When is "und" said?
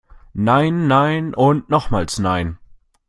1.35-1.69